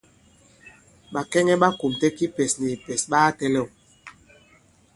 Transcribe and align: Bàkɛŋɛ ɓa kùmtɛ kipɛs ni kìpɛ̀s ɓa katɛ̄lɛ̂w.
Bàkɛŋɛ 1.13 1.53
ɓa 1.61 1.69
kùmtɛ 1.79 2.07
kipɛs 2.17 2.51
ni 2.61 2.67
kìpɛ̀s 2.71 3.01
ɓa 3.11 3.19
katɛ̄lɛ̂w. 3.27 3.67